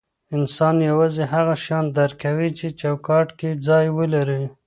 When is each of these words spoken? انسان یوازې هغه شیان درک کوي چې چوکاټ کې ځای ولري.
انسان 0.35 0.75
یوازې 0.89 1.23
هغه 1.33 1.53
شیان 1.63 1.85
درک 1.97 2.15
کوي 2.25 2.49
چې 2.57 2.67
چوکاټ 2.79 3.27
کې 3.39 3.49
ځای 3.67 3.85
ولري. 3.97 4.43